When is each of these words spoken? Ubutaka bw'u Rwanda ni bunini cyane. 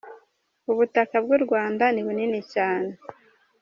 Ubutaka 0.71 1.15
bw'u 1.23 1.39
Rwanda 1.45 1.85
ni 1.91 2.01
bunini 2.05 2.39
cyane. 2.53 2.91